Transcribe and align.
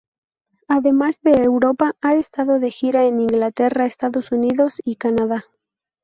Además 0.67 1.19
de 1.21 1.43
Europa, 1.43 1.93
ha 2.01 2.15
estado 2.15 2.59
de 2.59 2.71
gira 2.71 3.05
en 3.05 3.19
Inglaterra, 3.21 3.85
Estados 3.85 4.31
Unidos 4.31 4.81
y 4.83 4.95
Canadá. 4.95 5.45